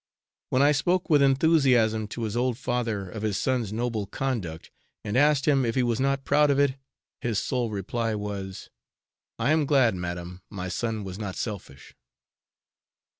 [0.49, 4.71] When I spoke with enthusiasm to his old father of his son's noble conduct,
[5.05, 6.73] and asked him if he was not proud of it,
[7.21, 8.71] his sole reply was,
[9.37, 11.93] 'I am glad, madam, my son was not selfish.'